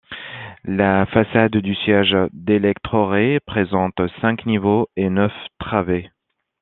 [0.65, 6.09] La façade du siège d'Électrorail présente cinq niveaux et neuf travées.